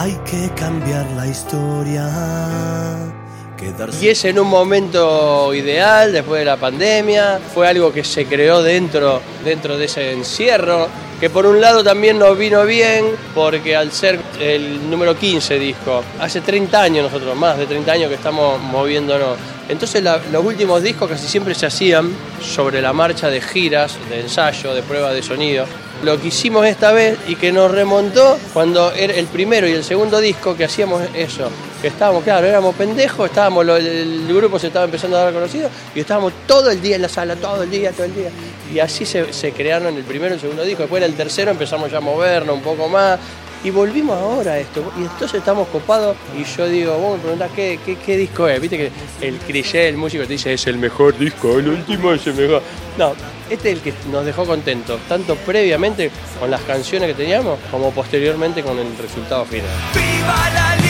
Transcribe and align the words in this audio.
Hay 0.00 0.16
que 0.24 0.48
cambiar 0.54 1.04
la 1.16 1.26
historia. 1.26 2.08
Y 4.00 4.06
es 4.06 4.24
en 4.26 4.38
un 4.38 4.46
momento 4.46 5.52
ideal 5.52 6.12
después 6.12 6.38
de 6.38 6.44
la 6.44 6.56
pandemia, 6.56 7.40
fue 7.52 7.66
algo 7.66 7.92
que 7.92 8.04
se 8.04 8.24
creó 8.26 8.62
dentro, 8.62 9.20
dentro 9.44 9.76
de 9.76 9.86
ese 9.86 10.12
encierro, 10.12 10.86
que 11.18 11.30
por 11.30 11.46
un 11.46 11.60
lado 11.60 11.82
también 11.82 12.16
nos 12.16 12.38
vino 12.38 12.64
bien, 12.64 13.06
porque 13.34 13.74
al 13.74 13.90
ser 13.90 14.20
el 14.38 14.88
número 14.88 15.16
15 15.16 15.58
disco, 15.58 16.04
hace 16.20 16.42
30 16.42 16.80
años 16.80 17.10
nosotros, 17.10 17.36
más 17.36 17.58
de 17.58 17.66
30 17.66 17.90
años 17.90 18.08
que 18.08 18.14
estamos 18.14 18.60
moviéndonos. 18.60 19.36
Entonces 19.68 20.04
los 20.04 20.44
últimos 20.44 20.80
discos 20.80 21.10
casi 21.10 21.26
siempre 21.26 21.56
se 21.56 21.66
hacían 21.66 22.08
sobre 22.40 22.80
la 22.80 22.92
marcha 22.92 23.28
de 23.30 23.40
giras, 23.40 23.98
de 24.08 24.20
ensayo, 24.20 24.74
de 24.74 24.82
prueba 24.82 25.12
de 25.12 25.24
sonido. 25.24 25.66
Lo 26.02 26.20
que 26.20 26.28
hicimos 26.28 26.64
esta 26.64 26.92
vez 26.92 27.18
y 27.26 27.34
que 27.34 27.50
nos 27.50 27.70
remontó 27.70 28.38
cuando 28.52 28.92
era 28.92 29.14
el 29.14 29.26
primero 29.26 29.66
y 29.66 29.72
el 29.72 29.82
segundo 29.82 30.20
disco 30.20 30.56
que 30.56 30.64
hacíamos 30.64 31.02
eso, 31.12 31.50
que 31.82 31.88
estábamos, 31.88 32.22
claro, 32.22 32.46
éramos 32.46 32.76
pendejos, 32.76 33.26
estábamos, 33.28 33.66
el 33.66 34.26
grupo 34.28 34.60
se 34.60 34.68
estaba 34.68 34.84
empezando 34.84 35.16
a 35.16 35.24
dar 35.24 35.32
conocido 35.32 35.68
y 35.96 36.00
estábamos 36.00 36.32
todo 36.46 36.70
el 36.70 36.80
día 36.80 36.96
en 36.96 37.02
la 37.02 37.08
sala, 37.08 37.34
todo 37.34 37.64
el 37.64 37.70
día, 37.70 37.90
todo 37.90 38.04
el 38.04 38.14
día. 38.14 38.30
Y 38.72 38.78
así 38.78 39.04
se, 39.04 39.32
se 39.32 39.50
crearon 39.52 39.96
el 39.96 40.04
primero 40.04 40.34
y 40.34 40.36
el 40.36 40.40
segundo 40.40 40.62
disco. 40.62 40.82
Después 40.82 41.02
en 41.02 41.10
el 41.10 41.16
tercero 41.16 41.50
empezamos 41.50 41.90
ya 41.90 41.98
a 41.98 42.00
movernos 42.00 42.54
un 42.54 42.62
poco 42.62 42.88
más, 42.88 43.18
y 43.64 43.70
volvimos 43.70 44.16
ahora 44.16 44.52
a 44.52 44.58
esto. 44.58 44.92
Y 44.98 45.02
entonces 45.02 45.34
estamos 45.34 45.68
copados 45.68 46.16
y 46.38 46.44
yo 46.44 46.68
digo, 46.68 46.98
vos 46.98 47.16
me 47.16 47.22
preguntás 47.22 47.50
¿qué, 47.54 47.78
qué, 48.04 48.16
disco 48.16 48.48
es. 48.48 48.60
Viste 48.60 48.76
que 48.76 48.90
el 49.20 49.36
cliché, 49.38 49.88
el 49.88 49.96
músico 49.96 50.24
te 50.24 50.34
dice, 50.34 50.52
es 50.52 50.66
el 50.66 50.78
mejor 50.78 51.16
disco, 51.18 51.58
el 51.58 51.68
último 51.68 52.12
es 52.12 52.26
el 52.26 52.34
mejor. 52.34 52.62
No, 52.96 53.12
este 53.50 53.70
es 53.70 53.76
el 53.76 53.82
que 53.82 53.92
nos 54.10 54.24
dejó 54.24 54.44
contentos, 54.44 55.00
tanto 55.08 55.36
previamente 55.36 56.10
con 56.38 56.50
las 56.50 56.60
canciones 56.62 57.08
que 57.08 57.14
teníamos, 57.14 57.58
como 57.70 57.90
posteriormente 57.90 58.62
con 58.62 58.78
el 58.78 58.96
resultado 58.98 59.44
final. 59.44 59.70
¡Viva 59.94 60.50
la 60.50 60.87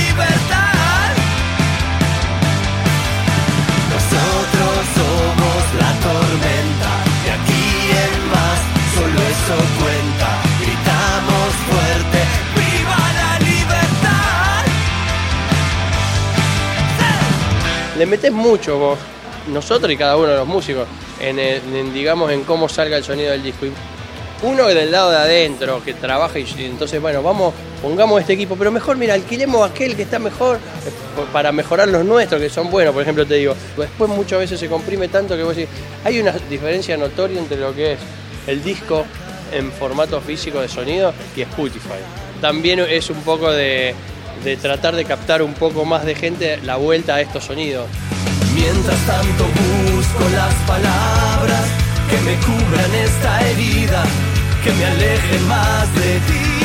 Le 17.99 18.07
metes 18.07 18.31
mucho 18.31 18.79
vos, 18.79 18.99
nosotros 19.49 19.91
y 19.91 19.97
cada 19.97 20.17
uno 20.17 20.29
de 20.29 20.37
los 20.37 20.47
músicos 20.47 20.87
en, 21.19 21.93
digamos, 21.93 22.31
en 22.31 22.45
cómo 22.45 22.69
salga 22.69 22.97
el 22.97 23.03
sonido 23.03 23.33
del 23.33 23.43
disco. 23.43 23.67
Uno 24.43 24.69
del 24.69 24.93
lado 24.93 25.11
de 25.11 25.17
adentro, 25.17 25.83
que 25.85 25.95
trabaja 25.95 26.39
y, 26.39 26.47
entonces, 26.59 27.03
bueno, 27.03 27.25
vamos, 27.25 27.53
pongamos 27.83 28.21
este 28.21 28.35
equipo, 28.35 28.55
pero 28.55 28.71
mejor, 28.71 28.97
mira, 28.97 29.15
alquilemos 29.15 29.69
aquel 29.69 29.97
que 29.97 30.03
está 30.03 30.21
mejor 30.21 30.59
eh, 30.59 30.61
para 31.33 31.51
mejorar 31.51 31.89
los 31.89 32.05
nuestros, 32.05 32.41
que 32.41 32.49
son 32.49 32.71
buenos, 32.71 32.95
por 32.95 33.03
ejemplo, 33.03 33.27
te 33.27 33.35
digo. 33.35 33.57
Después 33.77 34.09
muchas 34.09 34.39
veces 34.39 34.61
se 34.61 34.69
comprime 34.69 35.09
tanto 35.09 35.37
que 35.37 35.43
vos 35.43 35.57
decís, 35.57 35.75
hay 36.05 36.21
una 36.21 36.31
diferencia 36.49 36.97
notoria 36.97 37.41
entre 37.41 37.57
lo 37.57 37.75
que 37.75 37.95
es 37.95 37.99
el 38.47 38.63
disco 38.63 39.05
en 39.51 39.73
formato 39.73 40.21
físico 40.21 40.61
de 40.61 40.69
sonido 40.69 41.13
y 41.35 41.41
Spotify. 41.41 41.99
También 42.41 42.79
es 42.79 43.11
un 43.11 43.21
poco 43.23 43.51
de, 43.51 43.93
de 44.45 44.57
tratar 44.57 44.95
de 44.95 45.05
captar 45.05 45.43
un 45.43 45.55
poco 45.55 45.85
más 45.85 46.05
de 46.05 46.15
gente 46.15 46.59
la 46.65 46.77
vuelta 46.77 47.17
a 47.17 47.21
estos 47.21 47.45
sonidos. 47.45 47.87
Mientras 48.55 48.99
tanto 49.07 49.45
busco 49.45 50.29
las 50.31 50.55
palabras 50.67 51.65
que 52.11 52.19
me 52.23 52.35
cubran 52.47 52.95
esta 52.95 53.41
herida, 53.49 54.05
que 54.65 54.73
me 54.73 54.85
alejen 54.85 55.49
más 55.49 55.95
de 55.95 56.21
ti. 56.29 56.59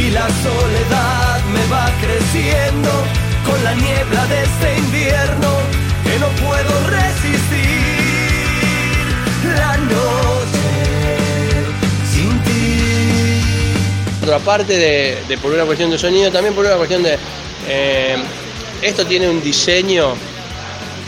Y 0.00 0.10
la 0.10 0.28
soledad 0.28 1.44
me 1.52 1.66
va 1.72 1.90
creciendo 2.00 2.90
con 3.44 3.64
la 3.64 3.74
niebla 3.74 4.26
de 4.26 4.42
este 4.42 4.78
invierno 4.78 5.50
que 6.04 6.18
no 6.18 6.28
puedo 6.46 6.72
resistir. 6.88 7.88
La 9.56 9.76
noche 9.76 10.47
ti. 14.28 14.34
Otra 14.34 14.44
parte 14.44 14.76
de, 14.76 15.38
por 15.38 15.52
una 15.52 15.64
cuestión 15.64 15.90
de 15.90 15.98
sonido, 15.98 16.30
también 16.30 16.54
por 16.54 16.64
una 16.64 16.76
cuestión 16.76 17.02
de... 17.02 17.16
Eh, 17.68 18.16
esto 18.82 19.04
tiene 19.06 19.28
un 19.28 19.42
diseño, 19.42 20.14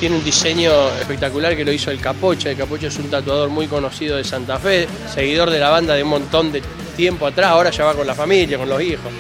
tiene 0.00 0.16
un 0.16 0.24
diseño 0.24 0.88
espectacular 0.98 1.54
que 1.54 1.64
lo 1.64 1.72
hizo 1.72 1.90
el 1.90 2.00
Capocha. 2.00 2.50
El 2.50 2.56
Capocha 2.56 2.88
es 2.88 2.96
un 2.98 3.08
tatuador 3.08 3.48
muy 3.48 3.68
conocido 3.68 4.16
de 4.16 4.24
Santa 4.24 4.58
Fe, 4.58 4.88
seguidor 5.14 5.50
de 5.50 5.60
la 5.60 5.70
banda 5.70 5.94
de 5.94 6.02
un 6.02 6.08
montón 6.08 6.50
de 6.50 6.62
tiempo 6.96 7.26
atrás, 7.26 7.50
ahora 7.50 7.70
ya 7.70 7.84
va 7.84 7.94
con 7.94 8.06
la 8.06 8.14
familia, 8.14 8.58
con 8.58 8.68
los 8.68 8.82
hijos. 8.82 9.12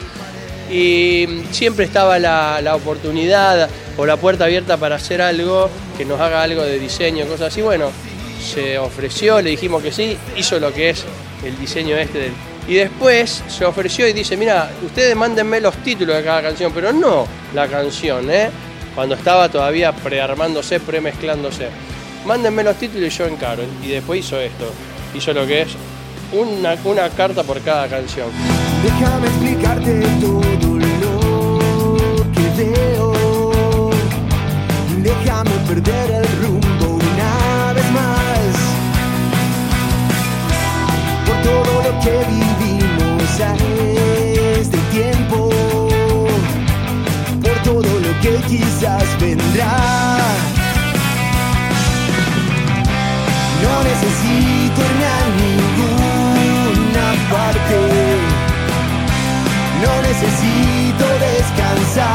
Y 0.70 1.44
siempre 1.52 1.84
estaba 1.84 2.18
la, 2.18 2.60
la 2.60 2.74
oportunidad 2.76 3.68
o 3.96 4.06
la 4.06 4.16
puerta 4.16 4.44
abierta 4.44 4.76
para 4.76 4.96
hacer 4.96 5.22
algo, 5.22 5.70
que 5.96 6.04
nos 6.04 6.20
haga 6.20 6.42
algo 6.42 6.62
de 6.62 6.78
diseño, 6.78 7.26
cosas 7.26 7.52
así. 7.52 7.62
Bueno, 7.62 7.90
se 8.42 8.78
ofreció, 8.78 9.40
le 9.40 9.50
dijimos 9.50 9.82
que 9.82 9.92
sí, 9.92 10.16
hizo 10.36 10.58
lo 10.58 10.72
que 10.72 10.90
es 10.90 11.04
el 11.44 11.58
diseño 11.58 11.96
este 11.96 12.18
del 12.18 12.32
y 12.68 12.74
después 12.74 13.42
se 13.48 13.64
ofreció 13.64 14.06
y 14.06 14.12
dice, 14.12 14.36
mira, 14.36 14.70
ustedes 14.84 15.16
mándenme 15.16 15.60
los 15.60 15.74
títulos 15.78 16.16
de 16.16 16.22
cada 16.22 16.42
canción, 16.42 16.72
pero 16.72 16.92
no 16.92 17.26
la 17.54 17.66
canción, 17.66 18.30
¿eh? 18.30 18.50
Cuando 18.94 19.14
estaba 19.14 19.48
todavía 19.48 19.92
prearmándose, 19.92 20.80
premezclándose. 20.80 21.68
Mándenme 22.26 22.62
los 22.62 22.76
títulos 22.76 23.14
y 23.14 23.16
yo 23.16 23.26
encaro. 23.26 23.62
Y 23.82 23.88
después 23.88 24.20
hizo 24.20 24.38
esto. 24.38 24.72
Hizo 25.14 25.32
lo 25.32 25.46
que 25.46 25.62
es 25.62 25.68
una, 26.32 26.76
una 26.84 27.08
carta 27.10 27.42
por 27.42 27.60
cada 27.62 27.88
canción. 27.88 28.28
Déjame 28.82 29.26
explicarte 29.28 30.00
todo 30.20 30.42
lo 30.78 32.32
que 32.32 32.62
veo. 32.62 33.90
Déjame 34.98 35.50
perder 35.66 36.10
el 36.10 36.26
rumbo 36.42 36.98
una 36.98 37.72
vez 37.72 37.90
más. 37.92 38.56
Por 41.26 41.36
todo 41.42 41.82
lo 41.82 42.00
que 42.00 42.10
vi 42.28 42.49
vendrá. 49.20 49.76
No 53.62 53.74
necesito 53.90 54.78
irme 54.88 55.06
a 55.06 55.22
ninguna 55.42 57.06
parte, 57.30 57.78
no 59.82 59.92
necesito 60.08 61.04
descansar. 61.28 62.10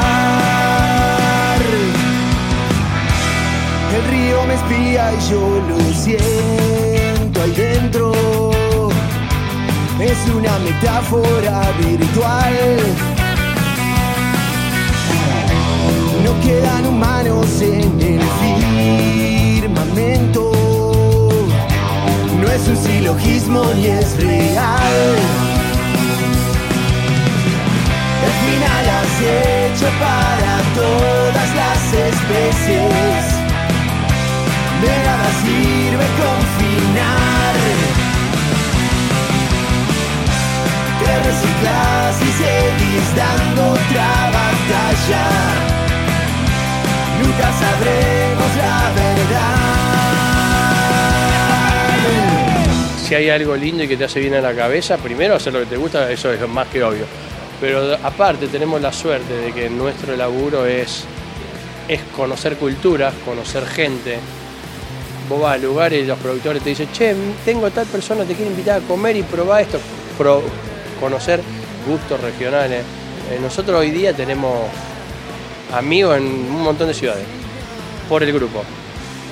El 3.95 4.03
río 4.11 4.37
me 4.47 4.55
espía 4.55 5.01
y 5.13 5.19
yo 5.29 5.41
lo 5.69 5.77
siento 5.93 7.37
ahí 7.41 7.51
dentro 7.51 8.05
es 9.99 10.29
una 10.35 10.59
metáfora 10.59 11.71
virtual. 11.79 13.14
No 16.25 16.31
quedan 16.41 16.87
humanos 16.87 17.61
en 17.61 18.01
el 18.01 18.21
firmamento. 19.61 20.51
No 22.41 22.47
es 22.47 22.67
un 22.67 22.77
silogismo 22.77 23.63
ni 23.75 23.85
es 23.85 24.17
real. 24.17 25.15
El 28.25 28.33
final 28.43 28.85
has 28.97 29.13
hecho 29.21 29.87
para 30.05 30.53
todas 30.81 31.49
las 31.61 31.93
especies. 32.09 33.23
De 34.81 34.93
nada 35.05 35.29
sirve 35.43 36.05
confinar 36.23 37.55
reciclas 41.25 42.21
y 42.21 42.31
seguís 42.41 43.15
dando 43.15 43.63
batalla. 43.71 44.54
Si 53.05 53.13
hay 53.13 53.29
algo 53.29 53.55
lindo 53.55 53.83
y 53.83 53.87
que 53.87 53.97
te 53.97 54.05
hace 54.05 54.19
bien 54.19 54.33
a 54.33 54.41
la 54.41 54.55
cabeza, 54.55 54.97
primero 54.97 55.35
hacer 55.35 55.53
lo 55.53 55.59
que 55.59 55.67
te 55.67 55.77
gusta, 55.77 56.11
eso 56.11 56.33
es 56.33 56.47
más 56.47 56.67
que 56.69 56.83
obvio. 56.83 57.05
Pero 57.61 57.95
aparte 58.03 58.47
tenemos 58.47 58.81
la 58.81 58.91
suerte 58.91 59.33
de 59.33 59.51
que 59.51 59.69
nuestro 59.69 60.15
laburo 60.15 60.65
es, 60.65 61.05
es 61.87 62.01
conocer 62.15 62.57
culturas, 62.57 63.13
conocer 63.23 63.65
gente, 63.67 64.17
vos 65.29 65.41
vas 65.41 65.55
a 65.55 65.57
lugares 65.57 66.03
y 66.03 66.07
los 66.07 66.17
productores 66.17 66.63
te 66.63 66.69
dicen, 66.69 66.89
che, 66.91 67.15
tengo 67.45 67.69
tal 67.69 67.85
persona, 67.85 68.23
te 68.23 68.33
quiere 68.33 68.49
invitar 68.49 68.81
a 68.81 68.85
comer 68.87 69.15
y 69.17 69.23
probar 69.23 69.61
esto 69.61 69.79
conocer 70.99 71.41
gustos 71.87 72.19
regionales. 72.21 72.81
Eh, 73.31 73.39
nosotros 73.41 73.79
hoy 73.79 73.91
día 73.91 74.13
tenemos 74.13 74.67
amigos 75.75 76.17
en 76.17 76.25
un 76.25 76.63
montón 76.63 76.87
de 76.87 76.93
ciudades, 76.93 77.25
por 78.07 78.23
el 78.23 78.31
grupo. 78.31 78.63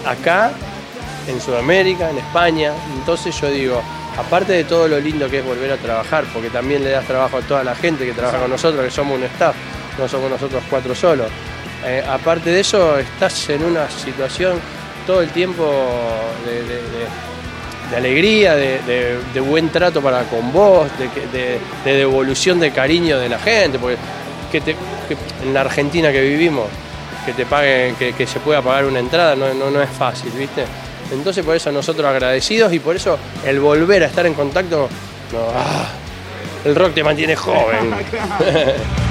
Acá, 0.06 0.52
en 1.28 1.40
Sudamérica, 1.40 2.10
en 2.10 2.18
España. 2.18 2.74
Entonces 2.98 3.40
yo 3.40 3.50
digo, 3.50 3.82
aparte 4.18 4.54
de 4.54 4.64
todo 4.64 4.88
lo 4.88 5.00
lindo 5.00 5.30
que 5.30 5.40
es 5.40 5.46
volver 5.46 5.72
a 5.72 5.78
trabajar, 5.78 6.26
porque 6.34 6.50
también 6.50 6.84
le 6.84 6.92
das 6.92 7.06
trabajo 7.06 7.38
a 7.38 7.42
toda 7.42 7.64
la 7.64 7.76
gente 7.76 8.06
que 8.06 8.14
trabaja 8.14 8.40
con 8.40 8.50
nosotros, 8.50 8.84
que 8.84 8.92
somos 8.92 9.18
un 9.18 9.24
staff, 9.24 9.56
no 9.98 10.08
somos 10.08 10.30
nosotros 10.30 10.64
cuatro 10.70 10.94
solos. 10.94 11.28
Eh, 11.86 12.04
aparte 12.08 12.50
de 12.50 12.60
eso, 12.62 12.98
estás 12.98 13.50
en 13.50 13.64
una 13.64 13.90
situación 13.90 14.60
todo 15.06 15.22
el 15.22 15.30
tiempo 15.30 15.70
de, 16.46 17.98
alegría, 17.98 18.56
de, 18.56 19.42
buen 19.46 19.70
trato 19.70 20.02
para 20.02 20.24
con 20.24 20.52
vos, 20.52 20.88
de, 21.34 21.60
devolución 21.84 22.60
de 22.60 22.72
cariño 22.72 23.20
de 23.20 23.30
la 23.30 23.38
gente, 23.38 23.78
porque 23.78 23.98
en 24.58 25.54
la 25.54 25.62
Argentina 25.62 26.12
que 26.12 26.22
vivimos, 26.22 26.68
que 27.26 27.34
te 27.34 27.46
paguen, 27.46 27.96
que, 27.96 28.28
se 28.28 28.40
pueda 28.40 28.62
pagar 28.62 28.86
una 28.86 29.00
entrada, 29.00 29.36
no, 29.36 29.54
no, 29.54 29.82
es 29.82 29.90
fácil, 29.90 30.32
¿viste? 30.32 30.66
Entonces 31.12 31.46
por 31.46 31.56
eso 31.56 31.72
nosotros 31.72 32.06
agradecidos 32.08 32.74
y 32.74 32.80
por 32.80 32.96
eso 32.96 33.18
el 33.46 33.60
volver 33.60 34.04
a 34.04 34.08
estar 34.08 34.26
en 34.26 34.34
contacto, 34.34 34.90
ah, 35.56 35.88
el 36.66 36.76
rock 36.76 36.94
te 36.94 37.04
mantiene 37.04 37.36
joven. 37.36 37.94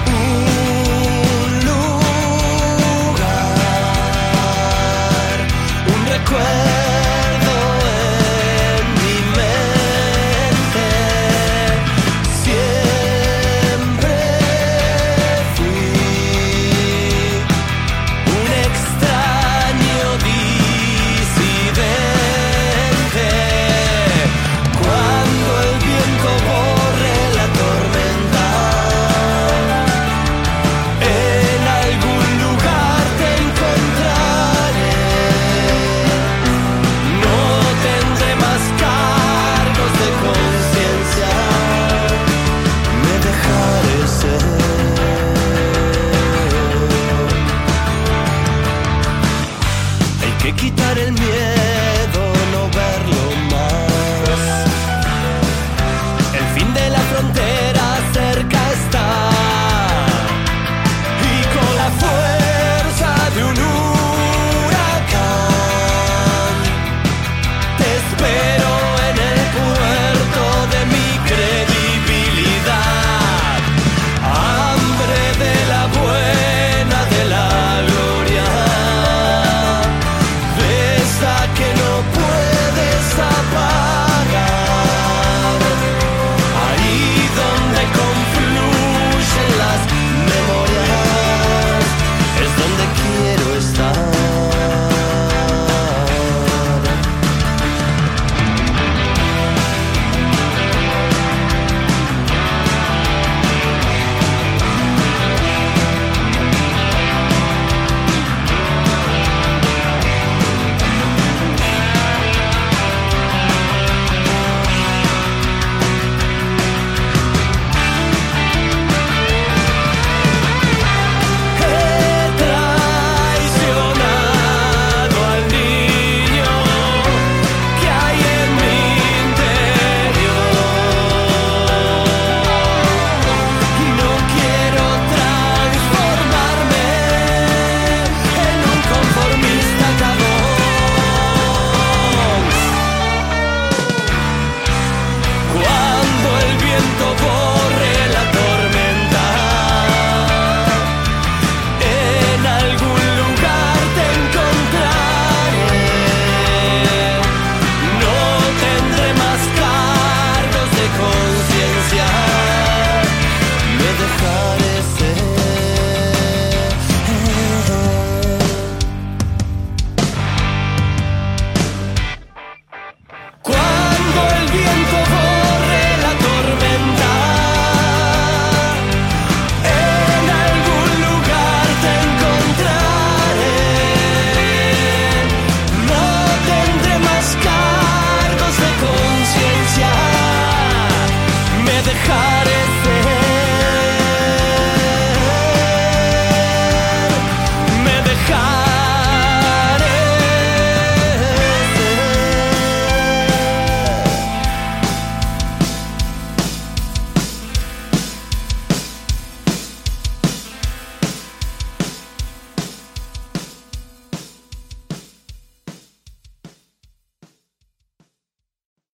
que 81.48 81.68
no 81.74 81.92
puedes 82.14 83.18
apagar. 83.18 83.71